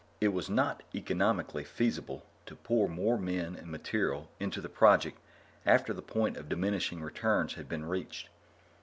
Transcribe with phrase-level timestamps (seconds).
[0.19, 5.19] It was not economically feasible to pour more men and material into the project
[5.63, 8.27] after the point of diminishing returns had been reached.